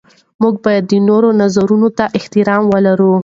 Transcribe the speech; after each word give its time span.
موږ 0.41 0.53
باید 0.65 0.83
د 0.87 0.93
نورو 1.07 1.29
نظرونو 1.41 1.89
ته 1.97 2.05
احترام 2.17 2.63
ولرو. 2.73 3.13